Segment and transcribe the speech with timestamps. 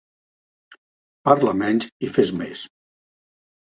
[1.29, 2.65] Parla menys i fes més!